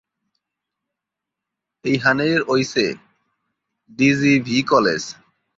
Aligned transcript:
এখানেই 1.85 2.33
রয়েছে 2.41 2.85
D 3.89 4.09
G 4.19 4.33
V 4.45 4.57
college. 4.71 5.03